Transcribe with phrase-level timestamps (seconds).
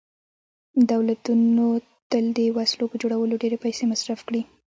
[0.91, 1.65] دولتونو
[2.11, 4.41] تل د وسلو په جوړولو ډېرې پیسې مصرف کړي